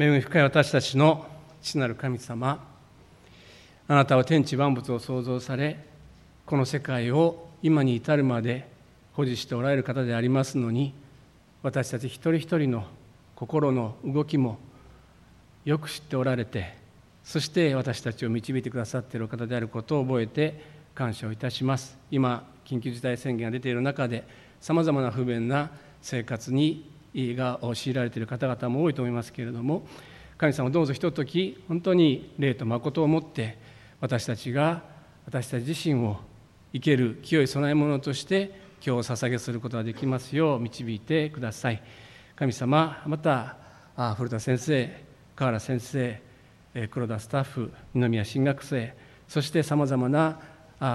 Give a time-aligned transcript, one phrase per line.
[0.00, 1.26] 恵み深い私たちの
[1.60, 2.64] 父なる神様
[3.88, 5.84] あなたは天地万物を創造され
[6.46, 8.68] この世界を今に至るまで
[9.14, 10.94] 保持しておられる方でありますのに
[11.64, 12.84] 私たち一人一人の
[13.34, 14.60] 心の動きも
[15.64, 16.76] よく知っておられて
[17.24, 20.62] そして私たちを導いてくださっている方であることを覚えて
[20.94, 21.98] 感謝をいたします。
[22.12, 24.24] 今緊急事態宣言が出ている中で
[24.60, 25.70] さまざまな不便な
[26.02, 29.86] 生活にが強いられている方々も多いと思いますけれども
[30.36, 33.58] 神様どうぞひととき本当に霊と誠をもって
[34.00, 34.82] 私たちが
[35.26, 36.18] 私たち自身を
[36.72, 41.82] 生ける清い供え物として今日を捧げすることができますよう導いてください。
[42.36, 43.56] 神様また
[44.16, 46.22] 古田先生河原先生
[46.88, 48.94] 黒田スタッフ二宮新学生
[49.26, 50.38] そしてさまざまな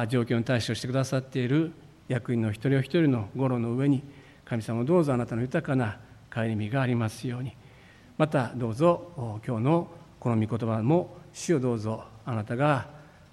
[0.07, 1.73] 状況に対処してくださっている
[2.07, 4.03] 役員の一人お一人の五郎の上に
[4.45, 5.97] 神様どうぞあなたの豊かな
[6.31, 7.53] 帰り身がありますように。
[8.17, 9.87] またどうぞ今日の
[10.19, 12.87] この御言葉も主をどうぞあなたが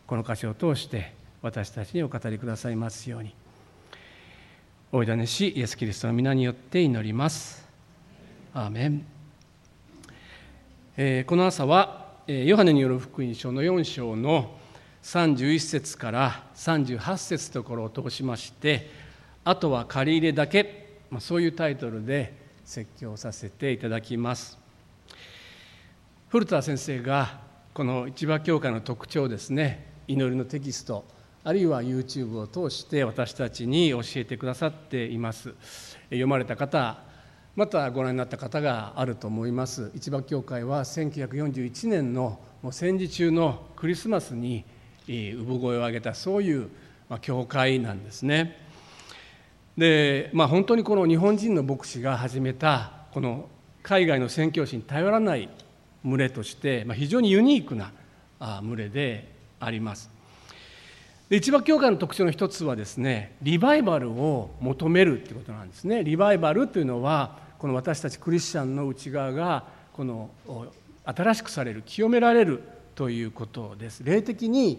[0.06, 3.34] この歌詞を通して私たちにお語りくださいますように。
[4.92, 7.68] おいだねしイエス・キリストの皆によって祈ります。
[8.52, 9.06] アーメン、
[10.96, 14.56] えー、この朝はヨハネによる福音書の4章の
[15.02, 18.90] 31節から38節ところを通しまして
[19.44, 20.79] あとは借り入れだけ、
[21.10, 22.32] まあ、そういうタイトルで
[22.64, 24.58] 説教させていただきます。
[26.28, 27.40] 古田先生が
[27.74, 29.86] この市場教会の特徴ですね。
[30.06, 31.04] 祈りのテキスト
[31.42, 35.54] あるいは YouTube を通して私たちに教えてくださっています。
[36.04, 36.98] 読まれた方
[37.56, 39.90] またご覧になった方があると思います。
[39.96, 44.64] 市場教会は1941年のもう戦時中のクリスマスに
[45.08, 46.68] 産声を上げたそういう
[47.20, 48.69] 教会なんですね。
[49.80, 53.48] で、まあ、本当にこの日本人の牧師が始めたこの
[53.82, 55.48] 海外の宣教師に頼らない
[56.04, 57.90] 群れとして、まあ、非常にユニークな
[58.62, 59.26] 群れで
[59.58, 60.10] あります。
[61.30, 66.04] で一番教会の特徴の一つはですねリバイバルを求めるっていうことなんですね。
[66.04, 70.28] リバイバルというのはこの私たちクリスチャンの内側がこの
[71.06, 72.62] 新しくされる清められる
[72.94, 74.04] ということです。
[74.04, 74.78] 霊的に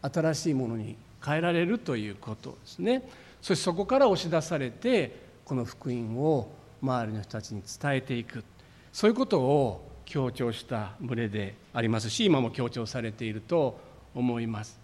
[0.00, 3.02] 新しいものに変えられるということですね。
[3.48, 8.44] そしてそこから押し出されてこの福音を周りの人たちに伝えていく。
[8.92, 13.80] そういうことを強調した群れでありますし今も強調されていると
[14.14, 14.78] 思います。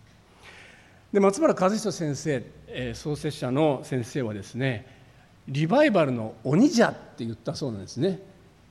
[1.12, 4.86] で松原和人先生、え、創設者の先生はですね
[5.46, 8.18] リバイバルの鬼じゃって言ったそうなんですね。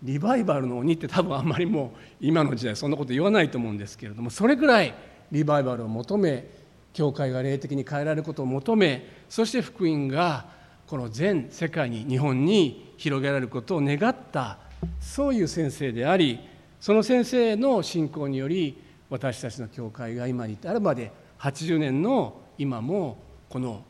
[0.01, 4.95] リバイバルの鬼って多分あんまりもう今の時代そんなこと言わないと思うんですけれどもそれぐらい
[5.31, 6.62] リバイバルを求め
[6.93, 10.45] 教会が霊的に変えられることを求めそして福音が
[10.87, 14.59] この全世界に日本に広げられることを願った
[14.99, 16.39] そういう先生であり
[16.79, 18.77] その先生の信仰により
[19.09, 23.17] 私たちの教会が今に至るまで80年の今も
[23.49, 23.83] この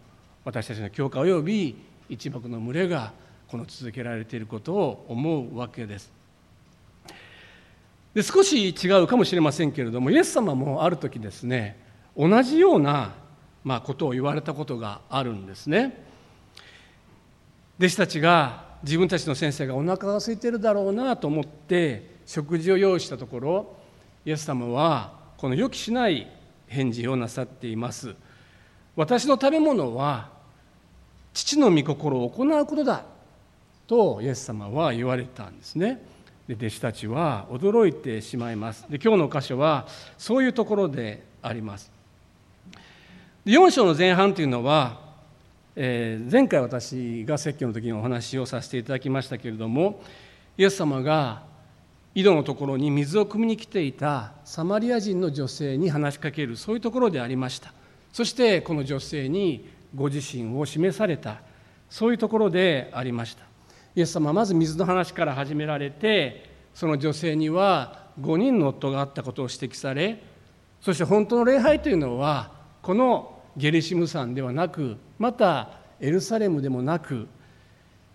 [0.46, 1.76] 私たちの教会及び
[2.10, 3.14] 一幕の群れが
[3.48, 6.12] この続けられていることを思うわけです。
[8.14, 11.83] で少し違うかもしれませんけれどもイエス様もある時ですね
[12.18, 13.14] 同じような、
[13.64, 16.06] まあ、ことを言われたことがあるんですね。
[17.80, 23.76] 弟子たちが自分たちの先生がお腹が空いてるだろうなと思って食事を用意したところ
[24.26, 26.30] イエス様はこの予期しない
[26.68, 28.16] 返事をなさっています。
[28.96, 30.30] 私の食べ物は
[31.34, 33.06] 父の御心を行うことだ
[33.88, 36.14] とイエス様は言われたんですね。
[36.48, 39.88] で弟子たちは驚いてしまいますで今日の箇所は
[40.18, 41.93] そういうところであります
[43.46, 45.02] 4章の前半というのは、
[45.76, 50.02] えー、前回私が説教の時にお話をさせていただきましたけれども
[50.58, 51.44] イエス様が
[52.16, 57.74] 井戸のところに水を汲みに来ていたサマリア人の女性に話しかけるそういうところでありました。
[58.14, 61.42] そしてこの女性にご自身を示された
[61.90, 63.44] そういうところでありました。
[63.94, 70.24] イエス様はまず水の話から始められてその女性には5人の夫があったことを指摘され
[70.80, 75.70] そして本当の礼拝というのはこのゲリシム山ではなくまた
[76.00, 77.28] エルサレムでもなく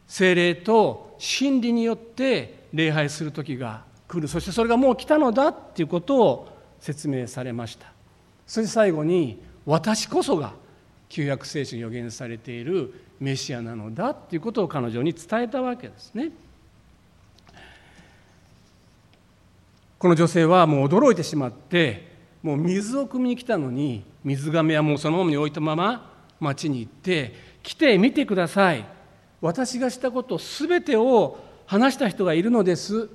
[0.07, 6.49] 精霊と真理によって礼拝する時が来るそしてそれがもう来たのだっていうことを
[6.81, 7.91] 説明されました
[8.47, 10.53] そして最後に私こそが
[11.09, 16.31] 旧約聖書に予言されているメシアなのだっていうことを彼女に伝えたわけですね。
[19.99, 22.13] この女性はもう驚いてしまって
[22.43, 28.85] もう水を汲みに来たのに水がめはもうそのままに置いたまま町に行って来てみてください。
[29.41, 33.09] 私がしたことすべてを話した人がいるのです。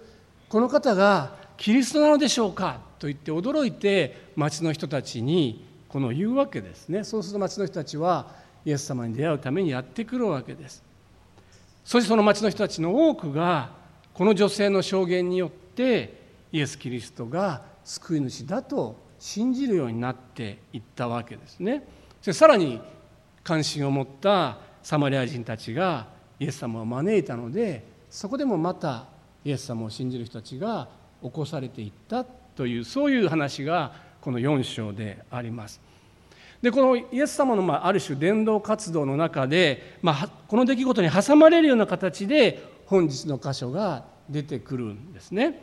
[0.49, 2.79] この方がキリストなのでしょうか？
[2.97, 7.03] と言って驚いて町の人たちにこの言うわけですね。
[7.03, 8.27] そうすると町の人たちは
[8.65, 10.81] イエス様に出会うためにやってくるわけです。
[11.85, 13.69] そしてその町の人たちの多くが
[14.15, 21.87] この女性の証言によってイエス・キリストが救い主だと信じるようになっていったわけですね
[22.21, 22.81] そしてさらに
[23.41, 26.07] 関心を持ったサマリア人たちが
[26.41, 29.05] イエス様を招いたのでそこでもまた
[29.45, 30.89] イエス様を信じる人たちが
[31.23, 35.79] 起こされていったというそういう話がこの4章であります。
[36.61, 45.61] でこのイエス様のまあある種伝道活動の中で、まあ、この出来事に挟まれるような形で本日の箇所が出てくるんですね。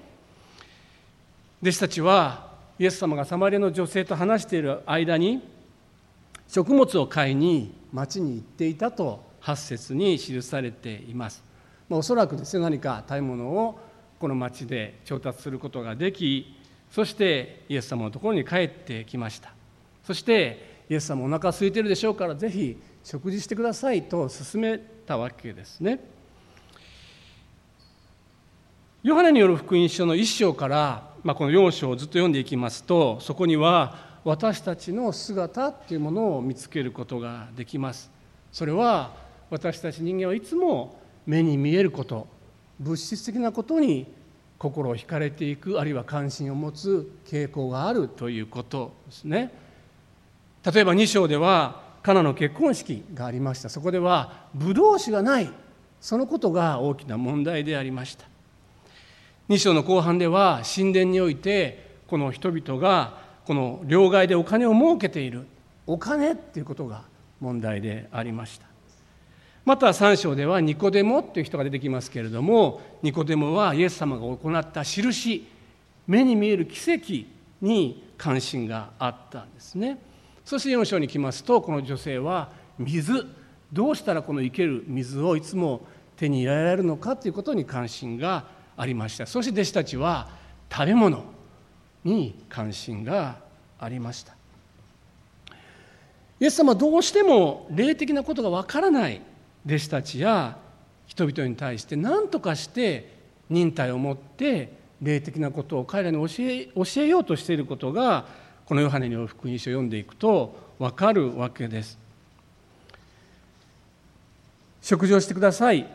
[1.62, 2.49] 弟子たちは
[2.80, 5.46] イエス様がサマリアの女性と話している間に
[6.48, 11.44] 食物を買いに町に行っていたと8節に記されています。
[11.90, 13.78] ま、おそらくですね何か食べ物を
[14.18, 16.56] この町で調達することができ
[16.90, 19.52] そしてイエス様のところに帰ってきました
[20.06, 26.00] そしてイエス様お腹空いてるでしょうからぜひ食事してくださいと勧めたわけですね
[29.02, 38.10] ヨハネによる福音書の1章から、まあ、この4章をずっと読んでいきますとそこには私たちの姿っていうものを見つけることができます。
[38.52, 39.14] それは
[39.48, 42.26] 私たち人間はいつも目に見えること
[42.78, 44.06] 物質的なことに
[44.58, 49.52] 心を惹かれていくあるいは関心を持つ傾向があるということですね。
[50.64, 53.68] 例えば2章ではカナの結婚式がありました。
[53.68, 55.50] そこではブドウ酒がない。
[56.00, 58.29] そのことが大きな問題でありました。
[59.50, 65.44] 2章の後半では神殿においてこの人々がこの両替でお金を儲けている。
[65.88, 67.02] お金っていうことが
[67.40, 68.66] 問題でありました。
[69.64, 75.48] また3章ではニコデモっていう人が出てきますけれどもニコデモはイエス様が行った印
[76.06, 77.28] 目に見える奇跡
[77.60, 79.98] に関心があったんですね。
[80.44, 83.26] そして4章に来ますとこの女性は水。
[83.72, 85.80] どうしたらこの生ける水をいつも
[86.16, 89.26] 手に入れられるのかということに関心がありました。
[89.26, 90.28] そして弟子たちは
[90.72, 91.24] 食べ物
[92.04, 93.38] に関心が
[93.78, 94.34] ありました。
[96.38, 99.20] イエス様はどうしても霊的なことがわからない
[99.66, 100.56] 弟子たちや
[101.06, 103.12] 人々に対して何とかして
[103.50, 108.26] 忍耐を持って霊的なことを彼らに教え教えようとしていることが
[108.64, 111.98] このヨハネによる福音書を読んでいくと分かるわけです。
[114.80, 115.86] 食事をしてください、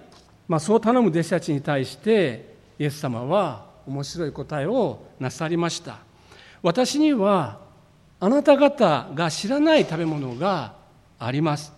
[0.47, 5.99] まあ、そう頼む弟子たちに対してイエス様は面白い答えをなさりました。
[6.61, 7.59] 私には
[8.19, 10.75] あなた方が知らない食べ物が
[11.19, 11.75] あります。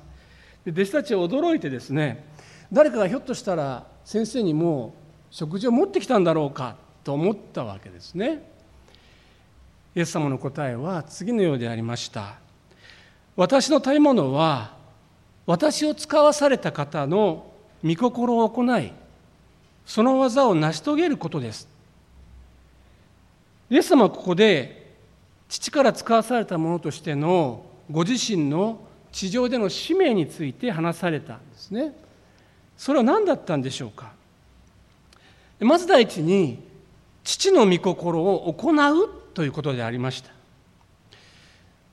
[0.72, 2.26] 弟子たちは驚いてですね
[2.72, 4.96] 誰かがひょっとしたら先生にも
[5.32, 8.44] 食事を持ってきたんだろうかと思ったわけですね
[9.96, 12.36] イエス様の答えは次のようでありました
[13.36, 14.76] 私の食べ物は
[15.46, 17.52] 私を使わされた方の
[17.84, 18.92] 御心を行い
[19.88, 21.68] その技を成し遂げることです。
[23.69, 24.95] イエス様はここで
[25.48, 28.81] 父から使わされたものとしてのご自身の
[29.13, 31.95] 地上での使命について話されたんですね。
[32.78, 34.12] それは何だったんでしょうか。
[35.62, 36.60] まず第一に
[37.24, 40.31] 父の御心を行うということでありました。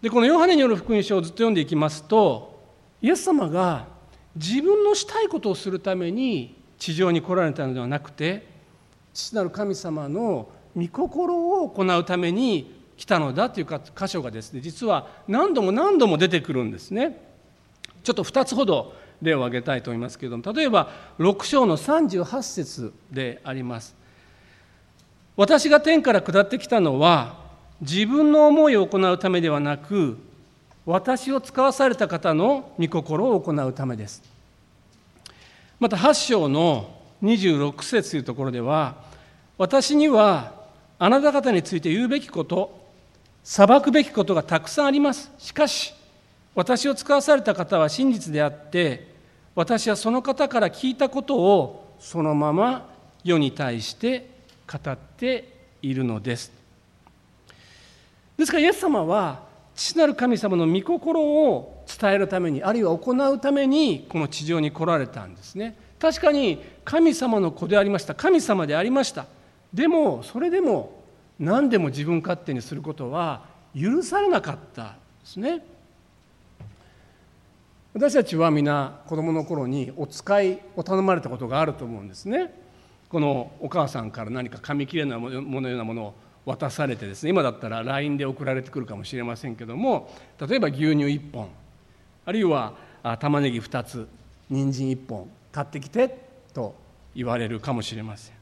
[0.03, 2.61] でこのヨハネによる福音書をずっと読んでいきますと
[3.01, 3.87] イエス様が
[4.37, 8.47] 自分のしたいことをするために地上に来られたのではなくて
[9.15, 17.19] 父なる神様の御心を行うために来たのだというか箇所がですね実は何度も何度も出てくるんですね。
[18.03, 23.97] ちょっと2つほど例を挙げたいと思いますけれども例えば6章の38節であります。
[25.37, 27.39] 私が天から下ってきたのは
[27.81, 30.19] 自分の思いを行うためではなく
[30.85, 34.34] 私を使わされた方の御心を行うためです。
[35.81, 38.97] また8章の26節というところでは
[39.59, 40.65] 私には
[40.99, 42.85] あなた方について言うべきこと
[43.43, 45.31] 裁くべきことがたくさんあります。
[45.39, 45.95] しかし
[46.55, 49.13] 私を使わされた方は真実であって
[49.55, 52.89] 私はその方から聞いたことをそのまま
[53.23, 54.29] 世に対して
[54.71, 55.49] 語って
[55.83, 56.53] いるのです。
[58.37, 59.41] ですからイエス様は
[59.75, 65.77] 父なる神様の御心を伝えるためにあるいは行うためにこの地上に来られたんですね。
[65.99, 68.15] 確かに神様の子でありました。
[68.15, 69.27] 神様でありました。
[69.73, 71.03] でもそれでも
[71.39, 74.91] 何でも自分勝手にすることは許されなかったで
[75.25, 75.65] すね。
[77.93, 82.53] 私たちは皆子供の頃にお使いを頼まれたことがあると思うんですね。
[83.09, 86.15] このお母さんから何か紙切れのものようなものを
[86.47, 90.11] 渡されてですね今だったら LINE で送られてくるかもしれませんけども
[90.47, 91.49] 例えば牛乳1本
[92.27, 92.75] あるいは
[93.21, 94.09] 玉ねぎ2つ
[94.51, 96.19] 人参1本買ってきて
[96.53, 96.75] と
[97.15, 98.35] 言われるかもしれません。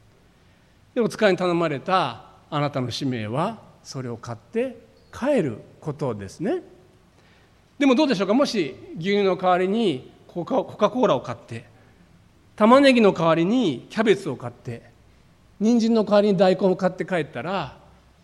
[0.95, 4.77] でも使いに頼まれたあなたの使命はそれを買って
[5.11, 6.61] 帰ることですね。
[7.77, 8.33] でもどうでしょうか？
[8.33, 11.65] もし牛乳の代わりにコカ・コーラを買って
[12.55, 14.83] 玉ねぎの代わりにキャベツを買って
[15.59, 17.77] 人参の代わりに大根を買って帰ったら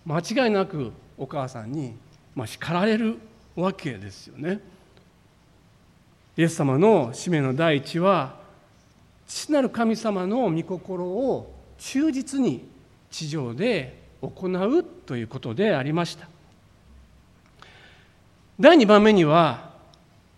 [0.06, 1.96] 間違いなくお母さんに、
[2.36, 3.18] まあ、叱られる
[3.56, 4.60] わけですよね。
[6.38, 8.40] イエス様の使命の第一は
[9.28, 12.68] 父なる神様の御心を忠実に
[13.12, 16.28] 地上で行うということでありました。
[18.60, 19.72] 第2番目には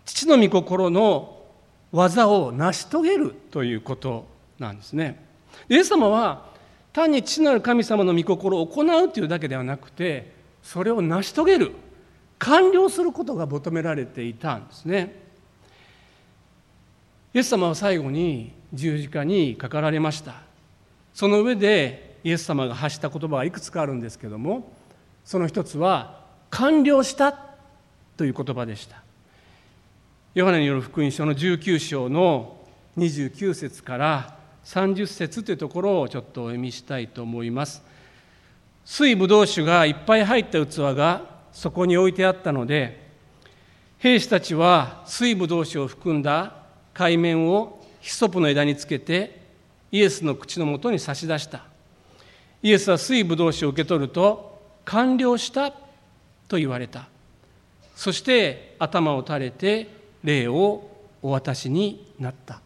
[0.04, 1.40] 父の御心の
[1.92, 4.26] 技を成し遂げるということ
[4.58, 5.24] なんですね。
[5.68, 6.51] イエス様は
[6.92, 10.32] 単に父なる神様の御心を行うというだけではなくて
[10.62, 11.72] それを成し遂げる
[12.38, 15.20] 完了することが求められていたんですね。
[17.34, 20.34] イエス様は最後に十字架にかかられました。
[21.14, 24.72] その上でイエス様が発した言葉がいくつかあるんですけども
[25.24, 26.20] その一つは
[26.50, 27.36] 完了した
[28.16, 29.02] という言葉でした。
[30.34, 32.56] ヨハネによる福音書の19章の
[32.96, 37.82] 29節から30節というところをちょっとお読みしたいと思います。
[38.84, 43.00] 水ぶどう酒がいっぱい入った器がそこに置いてあったので
[43.98, 46.54] 兵士たちは水ぶどう酒を含んだ
[46.92, 49.40] 海面をヒソプの枝につけて
[49.92, 51.64] イエスの口のもとに差し出した。
[52.62, 57.06] イエスは水ぶどう酒を受け取ると完了したと言われた。
[57.94, 59.88] そして頭を垂れて
[60.24, 60.88] 霊を
[61.22, 62.60] お渡しになった。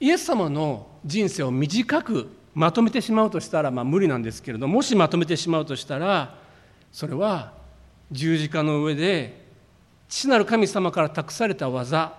[0.00, 6.34] イエス様の人生を短くまとめてしまうとしたら、まあ、無理なんですけれどもしまとめてしまうとしたら
[6.92, 7.52] それは
[8.10, 9.46] 十字架の上で
[10.08, 12.14] 父なる神様から託された技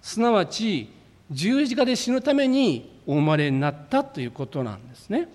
[0.00, 0.88] すなわち
[1.30, 5.28] 十字架で死ぬためにお生まれになったということなんですね。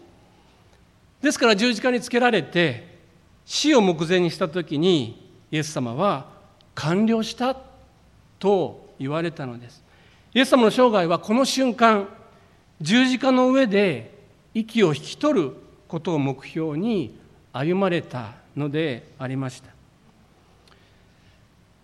[1.21, 2.97] ですから十字架につけられて
[3.45, 6.27] 死を目前にした時にイエス様は
[6.75, 7.57] 完了した
[8.39, 9.83] と言われたのです
[10.37, 12.07] イエス様の生涯はこの瞬間
[12.79, 14.11] 十字架の上で
[14.53, 15.53] 息を引き取る
[15.87, 17.19] ことを目標に
[17.51, 19.71] 歩まれたのでありました。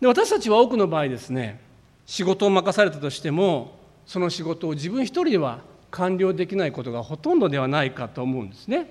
[0.01, 1.60] で私たちは多くの場合ですね
[2.05, 8.88] 仕事を任されたとしてもその仕事を自分一人では完了できないことがほとんどではないかと思うんですね。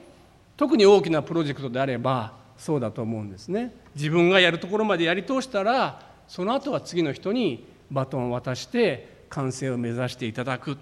[0.56, 3.72] 特に大きなプロジェクトであればそうだと思うんですね。
[3.94, 10.76] 自分がやるところまでやり通したらその後は次の人にバトンを渡して完成を目指していただく。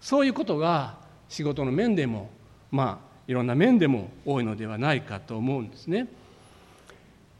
[0.00, 0.96] そういうことが
[1.28, 2.30] 仕事の面でも
[2.70, 6.08] まあいろんな面でも多いのではないかと思うんですね。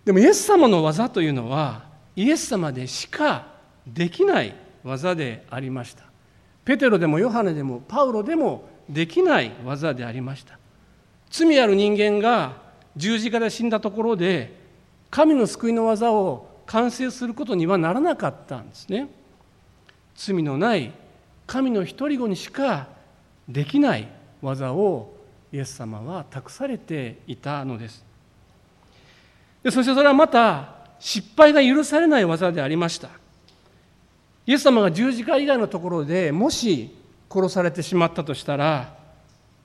[0.04, 3.46] でもイエス様の技というのはイエス様でしか
[3.86, 4.54] できない
[4.84, 6.04] 技でありました。
[6.64, 10.58] ペテロでもヨハネでもパウロでもできない技でありました。
[11.30, 12.60] 罪ある人間が
[12.94, 14.54] 十字架で死んだところで
[15.10, 19.08] 神の救いの技を完成することにはならなかったんですね。
[20.24, 20.92] 罪のない
[21.48, 22.86] 神の一人子にしか
[23.48, 24.06] できない
[24.40, 25.12] 技を
[25.52, 28.04] イエス様は託されていたのです。
[29.64, 33.08] でそしてそれはまた失敗が許されない技でありました。
[34.46, 36.94] イエス様が十字架以外のところでもし
[37.28, 38.94] 殺されてしまったとしたら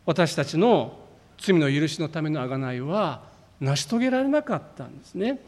[0.05, 0.97] 私たちの
[1.37, 3.21] 罪の許しのための贖いは
[3.59, 5.39] 成し遂げられなかったんですね。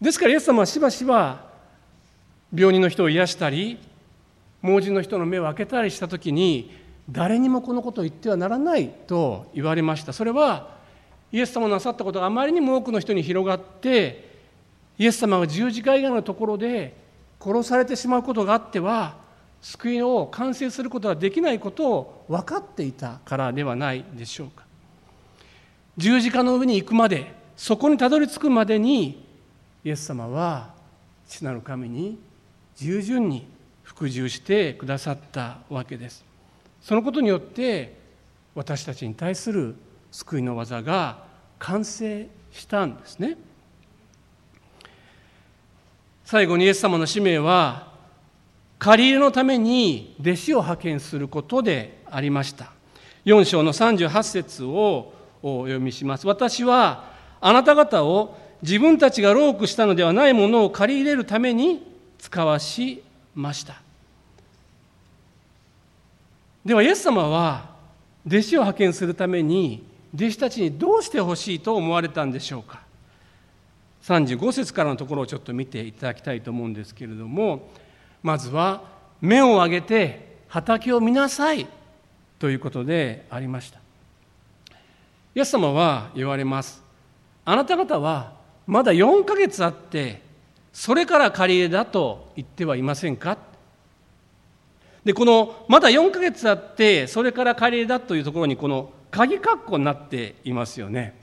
[0.00, 1.48] ですからイエス様はしばしば
[2.54, 3.78] 病人の人を癒したり
[4.62, 6.72] 盲人の人の目を開けたりした時に
[7.10, 10.12] 誰にもこのことを言ってはならないと言われました。
[10.12, 10.76] それは
[11.32, 14.28] イエス様のなさったことがあまりにも多くの人に広がって
[14.98, 16.96] イエス様が十字架以外のところで
[17.40, 19.16] 殺されてしまうことがあっては
[19.60, 24.64] 救いを完成することができないことを分かっていたからではないでしょうか。
[25.96, 29.26] 十字架の上に行くまでそこにたどり着くまでに
[29.84, 30.72] イエス様は
[31.26, 32.18] 父なる神に
[32.76, 33.46] 従順に
[33.88, 36.22] 服従してくださったわけです。
[36.82, 37.96] そのことによって
[38.54, 39.74] 私たちに対する
[40.12, 41.24] 救いの技が
[41.58, 43.38] 完成したんですね。
[46.26, 47.88] 最後にイエス様の使命は
[48.78, 52.70] 借り入れのために弟子を派遣することでありました。
[53.24, 56.26] 4章の38節をお読みします。
[56.26, 61.82] 私はあなた方を自分たちが労苦したのではないものを借り入れるために
[62.18, 63.02] 使わし
[63.38, 63.80] ました。
[66.64, 67.70] ではイエス様は
[68.26, 72.82] 弟子を派遣するために弟子たちにどうしてほしいと思われたんでしょうか
[74.02, 77.70] ？35節からのところをちょっと見ていただきたいと思うんですけれども
[78.22, 78.82] まずは
[79.20, 81.66] 目を上げて畑を見なさい
[82.38, 83.78] ということでありました。
[85.34, 86.82] イエス様は言われます。
[87.44, 88.32] あなた方は
[88.66, 90.27] まだ4ヶ月あって
[90.78, 93.36] それから借り入れだと言ってはいませんか？
[95.04, 101.18] でこのまだ4ヶ月あってそれから借り入れだというところにこの鍵括弧になっていますよね。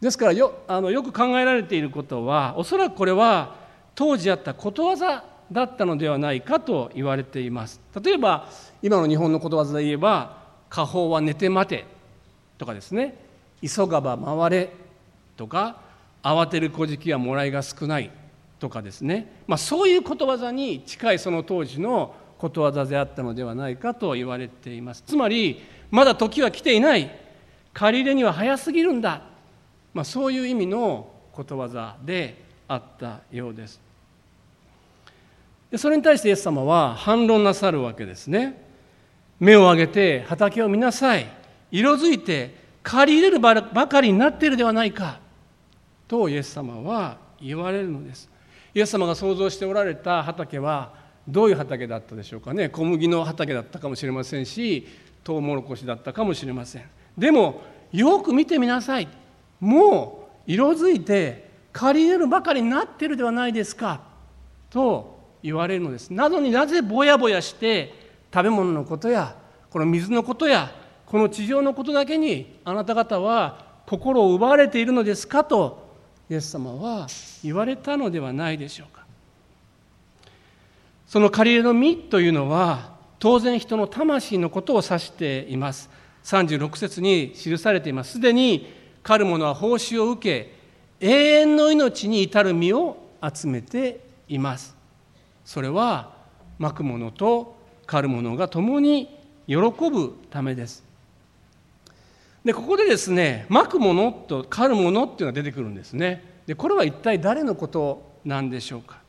[0.00, 3.56] ですからよあのよく考えられていることはおそらくこれは
[3.96, 7.80] 当時あったことわざだったのではないかと言われています。
[8.00, 8.48] 例えば
[8.82, 10.36] 今の日本のことわざで言えば
[10.70, 11.86] 「家宝は寝て待て」
[12.56, 13.16] とかですね
[13.66, 14.70] 「急がば回れ」
[15.36, 15.78] とか
[16.22, 18.08] 「慌てる小じきはもらいが少ない」
[18.62, 25.02] とかですね、まあ、そういうことわざに近いその当時のことわざであったのではないかと言われています。
[25.04, 27.10] つまりまだ時は来ていない。
[27.74, 29.22] 借り入れには早すぎるんだ、
[29.94, 33.80] まあ、そういう意味のことわざであったようです。
[35.72, 38.62] でそれに対してイエス様は反論なさるわけですね。
[39.40, 41.26] 目を上げて畑を見なさい。
[41.72, 42.54] 色づいて
[42.84, 45.18] 借り入れるばかりになっているではないか。
[46.06, 48.31] とイエス様は言われるのです。
[48.74, 50.94] イエス様が想像しておられた畑は
[51.28, 52.68] どういう畑だったでしょうかね。
[52.68, 54.86] 小麦の畑だったかもしれませんし
[55.22, 56.84] トウモロコシだったかもしれません。
[57.16, 57.62] でも
[57.92, 59.08] よく見てみなさい。
[59.60, 64.00] もう色づいて借り入れるばかりになってるではないですか。
[64.70, 66.10] と言われるのです。
[66.10, 67.94] なのになぜぼやぼやして
[68.32, 69.36] 食べ物のことや
[69.70, 70.70] この水のことや
[71.06, 75.81] この地上のことだけにあなた方は心を奪われているのですかと
[76.32, 77.08] イエス様は
[77.44, 79.04] 言われたのではないでしょうか。
[81.06, 85.90] その借り入れの実というのは当然人の魂のことを指しています。
[86.24, 88.12] 36節に記されています。
[88.12, 88.72] すでに
[89.02, 94.74] 狩る者は報酬を受け永遠の命に至る実を集めています。
[95.44, 96.14] それは
[96.58, 100.82] まく者と狩る者が共に喜ぶためです。
[102.44, 106.40] でここでですねまく者と狩る者っていうのが出てくるんですね。
[106.46, 109.00] でこれは一体誰のことなんでしょうか。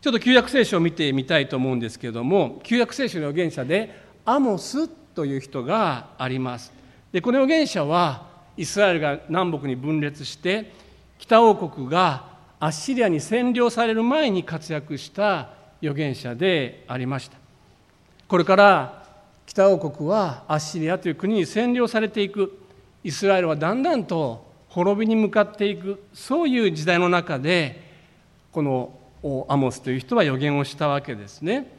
[0.00, 6.72] ちょっと旧約聖書を見てみたいと思うんですけれども旧約聖書の預言者でアモスという人があります。
[7.10, 10.72] でこの預言者はイスラエルが南北に分裂して
[11.18, 15.50] 北王国がアッシリアに占領される前に活躍した
[15.82, 17.36] 預言者でありました。
[18.28, 19.05] これから
[19.46, 22.58] 北王国はアッシリアという国に占領されていく
[23.02, 27.80] イスラエルはだんだんと滅びに向かっていくそういう時代の中で
[28.52, 31.72] このアモスという人は予言をしたわけですね。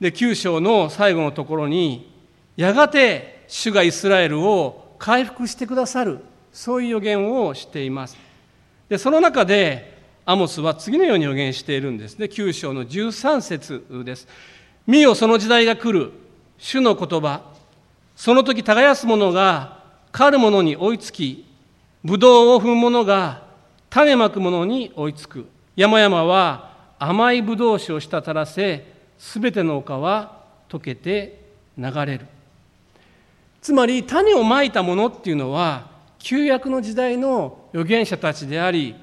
[0.00, 2.12] で9章の最後のところに
[2.56, 6.20] やがて主がイスラエルを回復してくださる
[6.52, 8.16] そういう予言をしています。
[8.88, 14.28] でその中でアモスは次のように予言しているんですね9章の13節です。
[14.86, 16.12] 見よその時代が来る
[16.64, 17.42] 主の言葉
[18.16, 21.44] その時耕す者が狩る者に追いつき
[22.02, 23.42] ブドウを踏む者が
[23.90, 25.46] 種まく者に追いつく。
[25.76, 31.44] 山々は甘いぶどう酒を滴らせすべての丘は溶けて
[31.76, 32.26] 流れる。
[33.60, 38.94] つまり種をまいたものっていうのは旧約の時代の預言者たちであり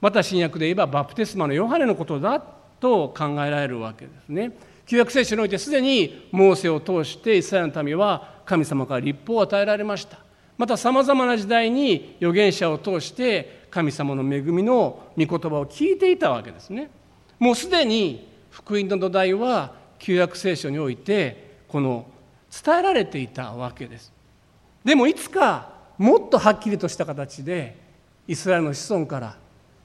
[0.00, 2.40] また新約で言えばバプテスマのヨハネのことだ
[2.80, 4.52] と考えられるわけですね。
[4.86, 10.18] 旧約聖書においてすでにモーセを通してイスラエルの民は神様から立法を与えられました。
[10.56, 16.90] またさまざまな時代に預言者を通して神様の恵みの御言葉を聞いていたわけですね。
[17.38, 22.06] もうすでに福音の土台は旧約聖書においてこの
[22.64, 24.12] 伝えられていたわけです。
[24.84, 27.76] でもいつかもっとはっきりとした形で
[28.28, 29.36] イスラエルの子孫から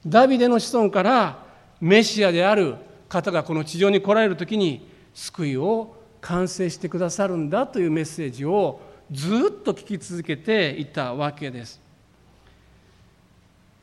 [0.05, 1.43] ダビデの子孫から
[1.81, 2.75] メシアである
[3.07, 11.79] 方がこの地上に来られる時に救いを完成してくださるんだというメッセージをずっと聞き続けていたわけです。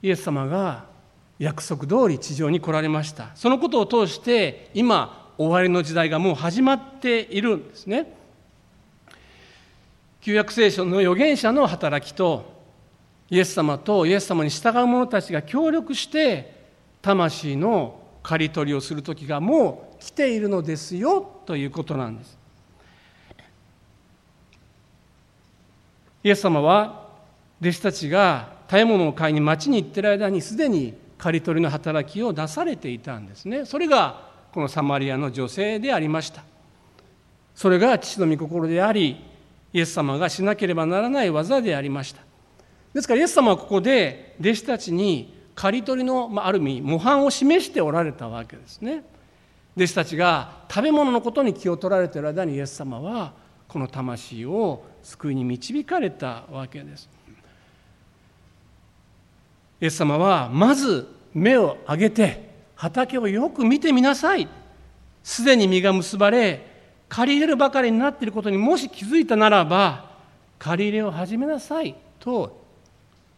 [0.02, 0.84] イエス様が
[1.38, 3.30] 約束通り地上に来られました。
[3.34, 8.14] そのことを通して今終わりの時代がもう始まっているんですね。
[10.20, 12.56] 旧約聖書の預言者の働きと
[13.30, 16.54] イエス様とイエス様に従う者たちが協力して
[17.02, 22.38] 魂の刈り取りをする時がもう来ているのですよということなんです。
[26.24, 27.08] イエス様は
[27.60, 33.64] 弟子たちが食べ物を買いに町に行ってる間にすでに刈り取りの働きを出されていたんですね。
[33.64, 36.42] それがこのサマリアの女性でありました。
[37.54, 39.24] それが父の御心であり
[39.72, 42.22] イエス様がしなければならない技でありました。
[42.92, 49.04] ですからイエス様はここで弟子たちに刈り取りの、ある意味模範を示しておられたわけですね。
[49.76, 53.32] 弟子たちが食べ物のことに気を取られている間にイエス様は
[53.68, 57.08] この魂を救いに導かれたわけです。
[59.80, 64.48] イエス様はまず目を上げて畑をよく見てみなさい。
[65.22, 66.66] すでに実が結ばれ
[67.08, 70.10] 借り入れるばかりになっていることにもし気づいたならば
[70.58, 72.64] 借り入れを始めなさいと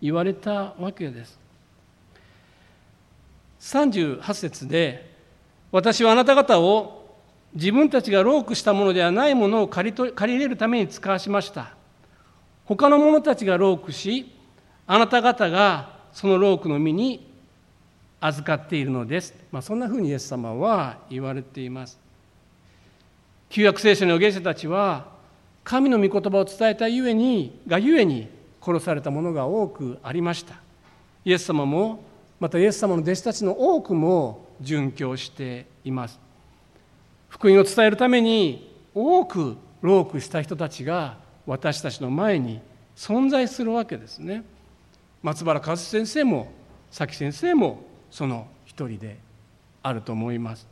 [0.00, 1.36] 言われたわけです。
[3.60, 5.17] 38節で
[5.70, 7.16] 私はあなた方を
[7.54, 11.74] 自分たちがロークしたものではないものを借りと借り入れるために使わしました。
[12.64, 14.30] 他の者たちがロークし
[14.86, 17.26] あなた方がそのロークの身に
[18.20, 21.98] 預かっているのです、まあ、そんなふうにイエス様は言われています。
[23.48, 25.06] 旧約聖書の預言者たちは
[25.64, 28.28] 神の御言葉を伝えたゆえにがゆえに
[28.60, 30.54] 殺されたものが多くありました。
[31.24, 32.04] イエス様も
[32.40, 36.18] またイエス様の弟子たちの多くも殉教しています。
[37.28, 42.60] 福音を伝えるために多くロークした人たちが私たちの前に
[42.96, 44.44] 存在するわけですね。
[45.22, 46.52] 松原和先生も
[46.96, 49.18] 佐先生もその一人で
[49.82, 50.66] あると思います。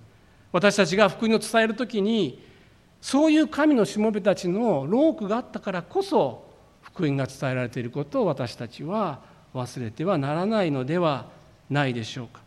[0.52, 2.42] 私たちが福音を伝える時に
[3.00, 6.44] そういう神のしもべたちのロークがあったからこそ
[6.82, 9.20] 福音が伝えられていることを私たちは
[9.54, 11.26] 忘れてはならないのでは
[11.68, 12.45] ないでしょうか。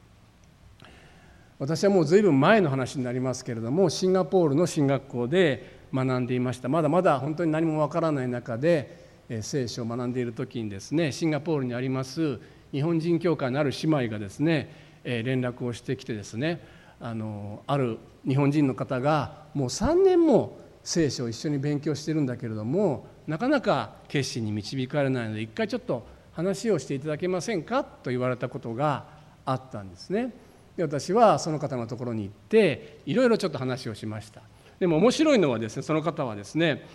[1.59, 9.09] 私はもう随分前の話になりますけれどもシンガポールの進学校で学んでいましたまだまだ本当に何もわからない中で
[9.41, 12.39] 聖書を学んでいる時にですねシンガポールにあります
[12.71, 16.65] 日本人教会のある姉妹がですね連絡をしてきてですね
[17.01, 27.83] あのある日本人の方がもう3年も聖書を一緒に勉強してるんだけれどもなかなか決心に導かれないので一回ちょっと話をしていただけませんか？
[27.83, 29.07] と言われたことが
[29.43, 30.33] あったんですね。
[30.79, 34.41] で私はその方のところに行っていろいろちょっと話をしました。
[34.79, 36.85] でも面白いのはですねその方はですね、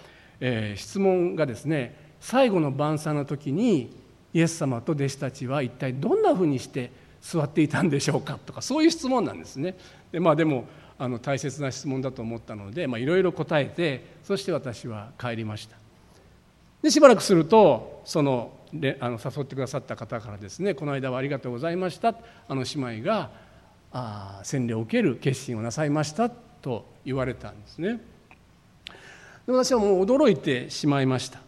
[0.40, 3.94] えー、質問がですね最後の晩餐の時に
[4.32, 8.38] イエス様と弟子たちは一体どんなふうにして座っていたんでしょうか？
[8.46, 9.76] とかそういう質問なんですね。
[10.10, 10.64] でまあでも
[10.98, 15.76] あの大切な質問だと思ったのでいろいろ答えてそして私は帰りました。
[16.80, 18.50] でしばらくするとその
[19.00, 22.16] あの誘ってくださった方からですね「この間はありがとうございました」
[22.48, 23.43] あの姉妹が
[23.94, 28.00] あ洗礼を受ける決心をなさいましたと言われたんですね。
[29.46, 31.38] で私はもう驚いてしまいました。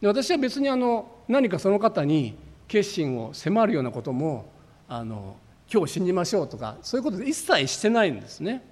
[0.00, 2.36] で私は別にあの何かその方に
[2.68, 4.46] 決心を迫るようなことも
[4.88, 5.36] あの
[5.72, 8.62] 今日信じましょうとかそういうことで一切してないんですね。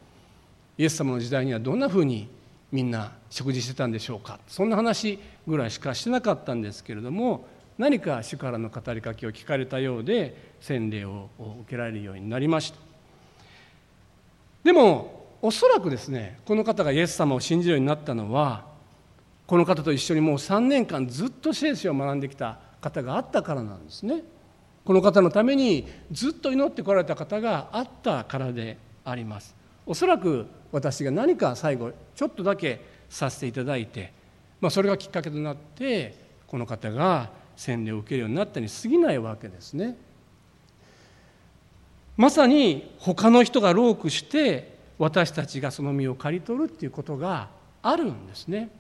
[0.78, 2.28] イエス様の時代にはどんなふうに
[2.70, 7.46] みんな食事してたんでしょうかそんな話ぐらいしかしてなかったんですけれども
[7.78, 12.93] 何か主からの語りかけを聞かれたようで洗礼を受けられるようになりました
[14.64, 18.64] でもおそらくですねこの方がイエス様を信じるようになったのは
[19.46, 24.22] この方と一緒にもう3年間ずっと聖書を学んできた方があったからなんですね。
[24.85, 29.55] この方のためにずっと祈ってこられた方があったからであります。
[29.87, 34.12] おそらく私が何か最後ちょっとだけさせていただいて、
[34.61, 36.14] まあ、それがきっかけとなって
[36.46, 39.96] この方が洗礼を受けるようになったに過ぎないわけですね。
[42.16, 47.48] まさに他の人がロークして私たちがその身を刈り取るっていうことが
[47.83, 48.70] あるんですね。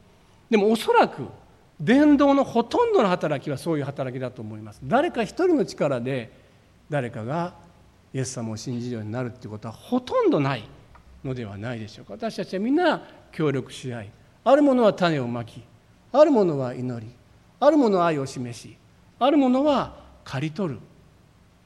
[0.48, 1.26] でもおそらく
[1.80, 4.80] 伝道のほとんどの働きはそういう働きだと思います。
[4.84, 6.30] 誰か一人の力で
[6.88, 7.54] 誰かが
[8.12, 10.64] イエス様を信じるようになるっていうことはほとんどない
[11.24, 12.12] のではないでしょうか。
[12.12, 14.10] 私たちはみんな協力し合い
[14.44, 15.62] あるものは種をまき
[16.12, 17.12] あるものは祈り
[17.58, 18.76] あるものは愛を示し
[19.18, 20.80] あるものは刈り取る。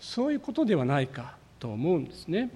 [0.01, 1.38] そういうことではないか。
[1.59, 2.51] と思うんですね。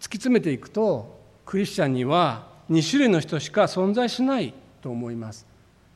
[0.00, 5.46] 突き詰めていくとクリスチャンには2種類の人しか存在しないと思います。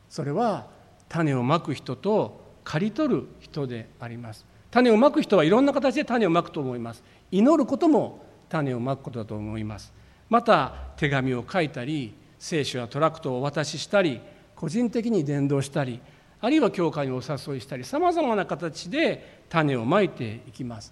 [0.09, 0.67] それは
[1.09, 4.45] 種をまく人と刈り取る人であります。
[4.71, 7.03] 種をまく人はいろんな形で種をまくと思います。
[7.31, 9.93] 祈ることも種をまくことだと思います。
[10.29, 14.19] また手紙を書いたり聖書やトラクトをお渡ししたり
[14.55, 15.99] 個人的に伝道したり
[16.43, 20.91] あるいは教会にお誘いしたりさまざまな形で種をまいていきます。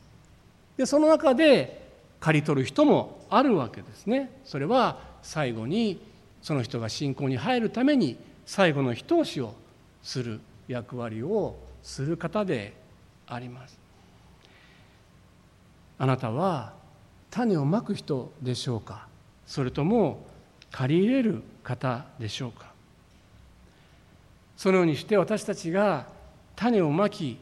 [0.77, 4.31] でその中で刈り取る人もあるわけですね。
[4.45, 6.01] それは最後に
[6.41, 9.53] その人が信仰に入るために最後の一押しを
[10.01, 12.71] する役割をする方で
[13.27, 13.77] あります。
[15.97, 16.71] あなたは
[17.29, 19.05] 種をまく人でしょうか？
[19.45, 20.25] それとも
[20.71, 22.70] 借り入れる方でしょうか？
[24.61, 26.05] そのようにして私たちが
[26.55, 27.39] 種をまき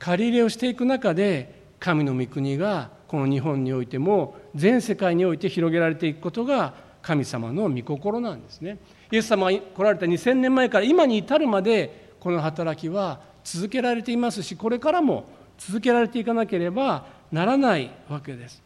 [0.00, 8.78] 借り入れをしていく中で神の御国がこの日本においても全世界において広げられていくことが神様の御心なんですね。
[9.12, 18.60] イエス様が来られた2000年前から今に至るまでこの働きは続けられていますしこれからも続けられていかなければならないわけです。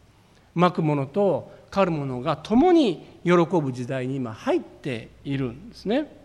[0.55, 6.20] まくものと狩るものが共に喜ぶ時代に今入っているんですね。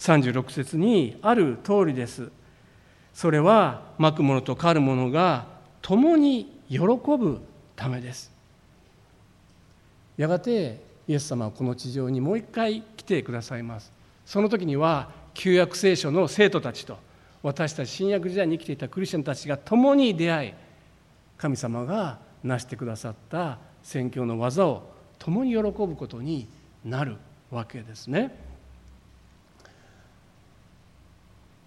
[0.00, 2.32] 36節にある通りです。
[3.12, 5.46] それはまくものと狩るものが
[5.82, 7.40] 共に喜ぶ
[7.76, 8.32] ためです。
[10.16, 13.92] やがてイエス様はこの地上にもう一回来てくださいます。
[14.24, 16.98] その時には旧約聖書の生徒たちと
[17.42, 20.52] 私たち新約時代に生きていたクリスチャンたちが共に出会い
[21.36, 24.82] 神様が成してくださった宣教の技を
[25.18, 26.48] 共に喜ぶことに
[26.84, 27.16] なる
[27.50, 28.49] わけですね。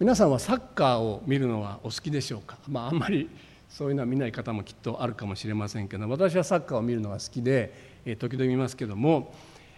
[0.04, 3.30] 皆さんはサッカーを見るのはお好きでしょうか、まあ、あんまり
[3.70, 7.72] そういうのは見ない方もきっとあるかもしれませんけど私はサッカーを見るのが好きで
[8.18, 9.32] 時々見ますけども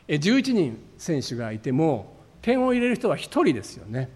[0.09, 4.09] 11人選手がいても点を入れる人は1人ですよね。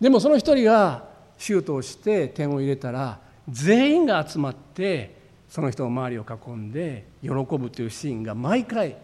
[0.00, 1.04] でもその1人が
[1.38, 5.14] シュートをして点を入れたら全員が集まって
[5.48, 8.96] その人の周りを囲んで喜ぶというシーンが毎回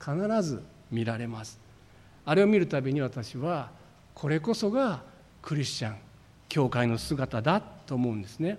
[0.00, 1.60] 必ず見られます。
[2.24, 3.68] あれを見るたびに私は
[4.14, 5.96] これこそがクリスチャン
[6.48, 8.58] 教会の姿だと思うんですね。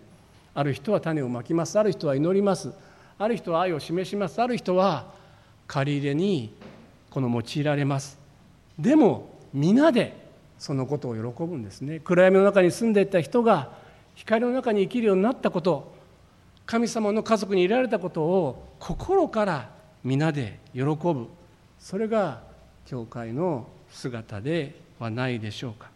[0.53, 1.77] ある人は種をまきます。
[1.79, 2.71] ある人は祈ります。
[3.17, 4.41] ある人は愛を示します。
[4.41, 5.07] ある人は
[5.67, 6.53] 借り入れに
[7.09, 8.17] この用いられます。
[8.77, 10.15] でも皆で
[10.57, 11.99] そのことを喜ぶんですね。
[11.99, 13.71] 暗闇の中に住んでいた人が
[14.15, 15.93] 光の中に生きるようになったこと
[16.65, 19.69] 神様の家族にいられたことを心から
[20.03, 21.27] 皆で喜ぶ。
[21.79, 22.41] それが
[22.85, 25.89] 教会の姿ではないでしょうか。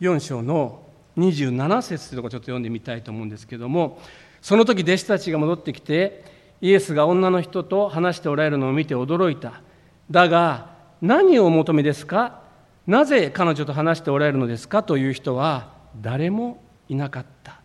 [0.00, 0.82] 4章の
[1.16, 4.00] 27節というところちょっと読んでみたいと思うんですけども
[4.40, 6.24] その時弟子たちが戻ってきて
[6.60, 9.62] イエスが女の人と話しておられるのを見て驚いた。
[10.10, 12.40] だが何をお求めですか？
[12.86, 14.82] なぜ彼女と話しておられるのですか？
[14.82, 17.60] という人は誰もいなかった。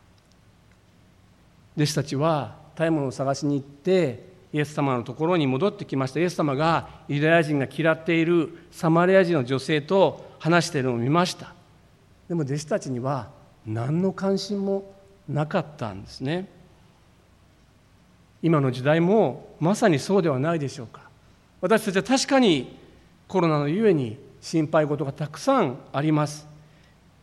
[1.75, 6.19] 弟子たちは食べ物を探しに行ってイエス様のところに戻ってきました。
[6.19, 11.53] イエス様がユダヤ人が嫌っているサマリア人の女性と話しているのを見ました。
[12.33, 13.29] でも弟子たちには
[13.63, 14.91] 何の関心も
[15.29, 16.49] なかったんですね。
[18.41, 21.01] 今の時代もまさにそうではないでしょうか。
[21.61, 22.75] 私たちは確かに
[23.27, 26.47] コロナのゆえに心配事がたくさんあります。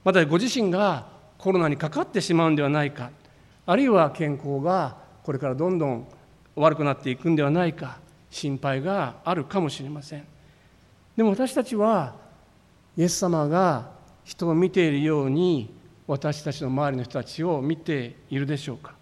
[0.04, 3.10] またご自身がコロナにかかってしまうんではないか。
[3.66, 4.94] あるいは健康が
[5.24, 6.06] これからどんどん
[6.54, 7.98] 悪くなっていくんではないか。
[8.30, 10.24] 心配があるかもしれません。
[11.16, 12.14] でも私たちは
[12.96, 13.98] イエス様が
[14.30, 15.74] 人を見ているように
[16.06, 18.94] 私たちの周りの人たちを見ているでしょうか。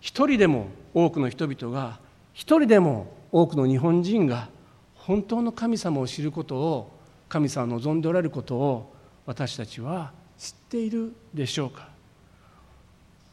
[0.00, 2.00] 一人でも多くの人々が
[2.32, 4.48] 一人でも多くの日本人が
[4.96, 8.92] 本当の神様を知ることを神様を望んでおられることを
[9.26, 11.88] 私たちは知っているでしょうか。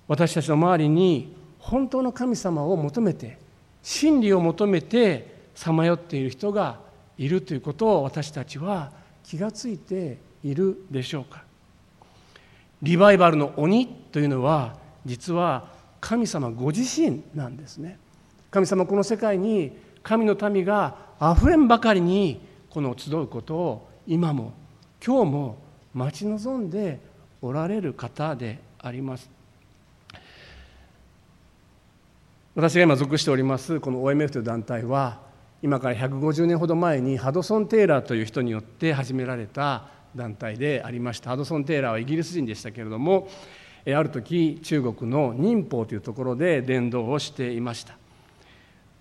[0.08, 3.40] 私たちの周りに本当の神様を求めて
[3.82, 6.80] 真理を求めてさまよっている人が
[7.18, 8.92] いるということを私たちは
[9.24, 11.44] 気がついているでしょうか？
[12.82, 14.76] リバイバルの鬼というのは
[15.06, 17.98] 実は神様ご自身なんですね。
[18.52, 19.72] 神様この世界に
[20.04, 24.54] 神の民があふれんばかりにこの集うことを今も
[25.06, 25.58] 今日も
[25.94, 27.00] 待ち望んで
[27.42, 29.30] おられる方であります。
[32.56, 35.22] 私が今属しておりますこの OMF という団体は
[35.64, 41.30] 今から150年ほど前にハドソン・テイラーという人によって始められた団体でありました。
[41.30, 43.28] ハドソン・テイラーはイギリス人でしたけれども
[43.86, 47.98] ある時中国の寧波というところで伝道をしていました。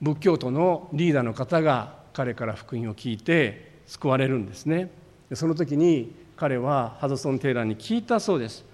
[0.00, 4.90] 仏教徒のリーダーの方が彼から福音を聞いて救われるんですね。
[5.34, 8.64] その時に彼はハドソン・テイラーに聞いたそうです。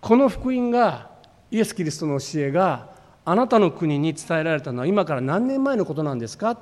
[0.00, 1.10] この福音が
[1.50, 2.92] イエス・キリストの教えが
[3.24, 6.58] あなたの国に伝えられたのは今から何年前のことなんですか？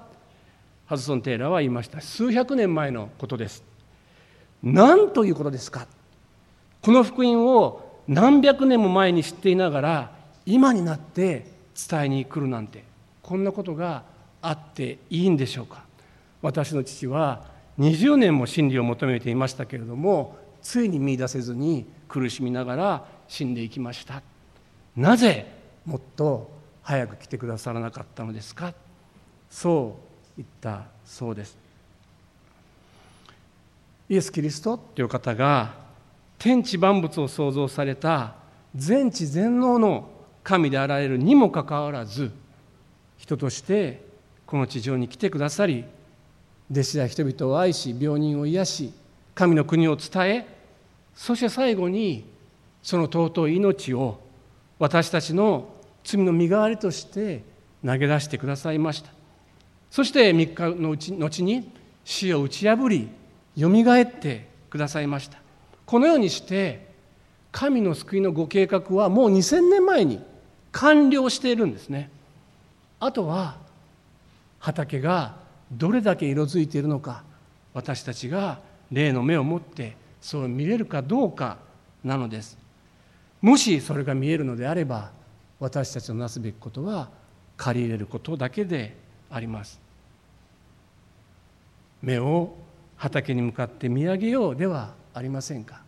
[0.84, 2.02] ハドソン・テイラーは言いました。
[2.02, 3.64] 数百年前のことです。
[4.62, 5.86] 何ということですか？
[6.80, 10.10] この福音を何百年も前に知っていながら
[10.46, 11.46] 今になって
[11.88, 12.84] 伝えに来るなんて
[13.22, 14.04] こんなことが
[14.40, 15.84] あっていいんでしょうか？
[16.42, 17.44] 私の父は
[17.78, 24.22] 20年も真理を求めていましたけれどもついに見いだせずに苦しみながら死んでいきました。
[24.96, 25.46] なぜ
[25.86, 26.50] もっと
[26.82, 28.74] 早く来てくださらなかったのですか？
[29.50, 29.96] そ
[30.36, 31.61] う言ったそうです。
[34.08, 35.74] イエス・キリストという方が
[36.38, 38.34] 天地万物を創造された
[38.74, 40.10] 全知全能の
[40.42, 42.30] 神であられるにもかかわらず
[43.16, 44.04] 人として
[44.46, 45.84] この地上に来てくださり
[46.70, 48.92] 弟子や人々を愛し病人を癒し
[49.34, 50.46] 神の国を伝え
[51.14, 52.24] そして最後に
[52.82, 54.20] その尊い命を
[54.78, 55.68] 私たちの
[56.02, 57.44] 罪の身代わりとして
[57.84, 59.10] 投げ出してくださいました。
[59.90, 61.70] そして3日のうち後に
[62.04, 63.08] 死を打ち破り
[63.56, 65.38] よみがえってくださいました。
[65.84, 66.90] このようにして
[67.50, 70.20] 神の救いのご計画はもう2000年前に
[70.72, 72.10] 完了しているんですね。
[72.98, 73.56] あとは
[74.58, 75.36] 畑が
[75.70, 77.24] どれだけ色づいているのか
[77.74, 78.60] 私たちが
[78.90, 81.58] 霊の目を持ってそう見れるかどうか
[82.04, 82.56] なのです。
[83.40, 85.10] もしそれが見えるのであれば
[85.58, 87.08] 私たちのなすべきことは
[87.56, 88.96] 借り入れることだけで
[89.30, 89.80] あります。
[92.00, 92.54] 目を
[93.02, 95.82] 畑に向かって見上げようではありませんか？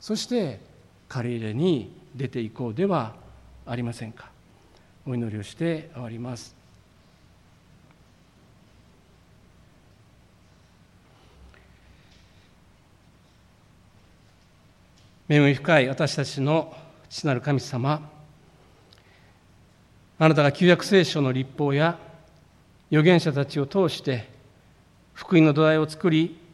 [0.00, 0.60] そして
[1.08, 3.14] 借り入れに出ていこうでは
[3.64, 4.30] ありませんか？
[5.06, 6.54] お祈りをして終わります。
[15.26, 16.76] 恵み深い私たちの
[17.08, 18.10] 父なる神様
[20.18, 21.98] あなたが旧約聖書の立法や
[22.90, 24.28] 預言者たちを通して
[25.14, 26.46] 福音の土台を作り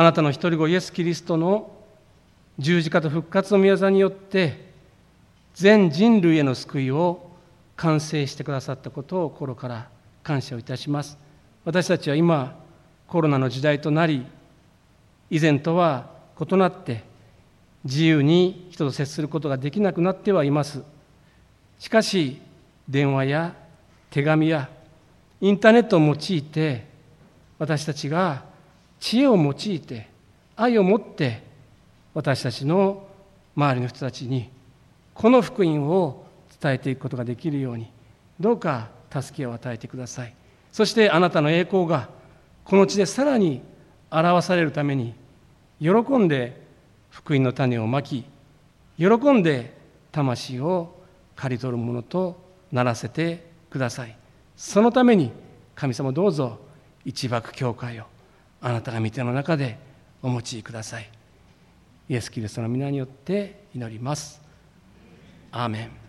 [0.00, 1.70] あなたの一人子イエス・キリストの
[2.58, 4.72] 十字架と復活の御業によって
[5.52, 7.30] 全人類への救いを
[7.76, 9.90] 完成してくださったことを心から
[10.22, 11.18] 感謝をいたします。
[11.66, 12.58] 私たちは今
[13.08, 14.24] コロナの時代となり
[15.28, 16.08] 以前とは
[16.40, 17.04] 異なって
[17.84, 20.82] 自由に人と接することができなくなってはいます。
[21.78, 22.40] しかし
[22.88, 23.54] 電話や
[24.08, 24.70] 手紙や
[25.42, 26.86] インターネットを用いて
[27.58, 28.48] 私たちが
[29.00, 30.08] 知恵を用いて
[30.56, 31.42] 愛を持って
[32.14, 33.06] 私たちの
[33.56, 34.50] 周りの人たちに
[35.14, 36.26] この福音を
[36.60, 37.90] 伝えていくことができるように
[38.38, 40.34] どうか助けを与えてください。
[40.70, 42.08] そしてあなたの栄光が
[42.64, 43.60] この地でさらに
[44.10, 45.14] 表されるために
[45.80, 46.62] 喜んで
[47.10, 48.24] 福音の種をまき
[48.98, 49.76] 喜んで
[50.12, 50.94] 魂を
[51.34, 54.16] 刈り取るものとならせてください。
[54.56, 55.32] そのために
[55.74, 56.58] 神様どうぞ
[57.04, 58.04] 一幕教会を
[58.60, 59.78] あなたが御手の中で
[60.22, 61.10] お持ちください。
[62.08, 64.42] イエス・キリストの皆によって祈ります。
[65.52, 65.99] アーメン。